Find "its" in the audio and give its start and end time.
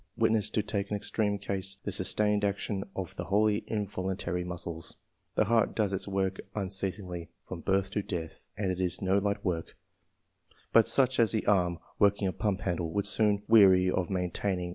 5.93-6.07